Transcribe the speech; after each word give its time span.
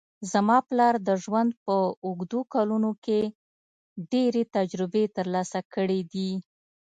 زما 0.31 0.57
پلار 0.67 0.95
د 1.07 1.09
ژوند 1.23 1.51
په 1.65 1.75
اوږدو 2.05 2.39
کلونو 2.53 2.91
کې 3.05 3.21
ډېرې 4.11 4.43
تجربې 4.55 5.03
ترلاسه 5.17 5.59
کړې 5.73 6.01
دي 6.13 6.31